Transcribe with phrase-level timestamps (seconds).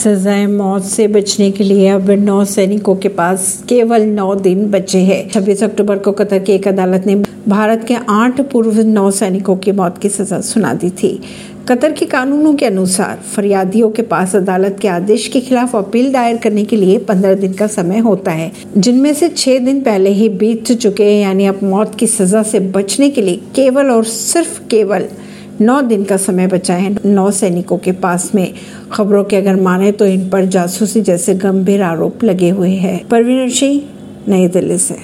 [0.00, 4.98] सजाए मौत से बचने के लिए अब नौ सैनिकों के पास केवल नौ दिन बचे
[4.98, 7.16] हैं। 26 अक्टूबर को कतर की एक अदालत ने
[7.48, 11.20] भारत के आठ पूर्व नौ सैनिकों की मौत की सजा सुना दी थी।
[11.68, 16.36] कतर के कानूनों के अनुसार फरियादियों के पास अदालत के आदेश के खिलाफ अपील दायर
[16.36, 20.28] करने के लिए पंद्रह दिन का समय होता है, जिनमें से छह दिन पहले ही
[20.28, 24.60] बीत चुके हैं, यानी अब मौत की सजा से बचने के लिए केवल और सिर्फ़
[24.70, 25.04] केवल
[25.60, 28.54] नौ दिन का समय बचा है। नौ सैनिकों के पास में
[28.92, 33.48] खबरों के अगर माने तो इन पर जासूसी जैसे गंभीर आरोप लगे हुए हैं। परवीन
[33.48, 33.82] सिंह,
[34.28, 34.96] नई दिल्ली से।